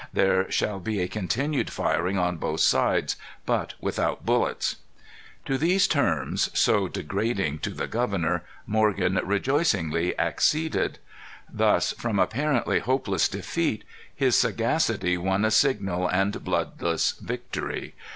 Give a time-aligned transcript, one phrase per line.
[0.11, 4.77] There shall be a continued firing on both sides, but without bullets."
[5.45, 10.97] To these terms, so degrading to the governor, Morgan rejoicingly acceded.
[11.53, 13.83] Thus, from apparently hopeless defeat,
[14.15, 17.93] his sagacity won a signal and bloodless victory.